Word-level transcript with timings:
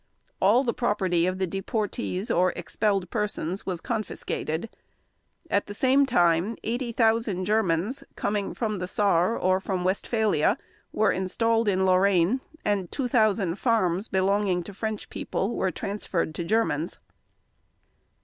All 0.41 0.63
the 0.63 0.73
property 0.73 1.27
of 1.27 1.37
the 1.37 1.45
deportees 1.45 2.31
or 2.35 2.53
expelled 2.53 3.11
persons 3.11 3.67
was 3.67 3.79
confiscated. 3.79 4.67
At 5.47 5.67
the 5.67 5.75
same 5.75 6.07
time, 6.07 6.57
80,000 6.63 7.45
Germans 7.45 8.03
coming 8.15 8.55
from 8.55 8.79
the 8.79 8.87
Saar 8.87 9.37
or 9.37 9.59
from 9.59 9.83
Westphalia 9.83 10.57
were 10.91 11.11
installed 11.11 11.67
in 11.67 11.85
Lorraine 11.85 12.41
and 12.65 12.91
2,000 12.91 13.59
farms 13.59 14.07
belonging 14.07 14.63
to 14.63 14.73
French 14.73 15.07
people 15.11 15.55
were 15.55 15.69
transferred 15.69 16.33
to 16.33 16.43
Germans. 16.43 16.97